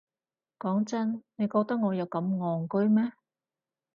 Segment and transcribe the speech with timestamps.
[0.57, 3.11] 講真，你覺得我有咁戇居咩？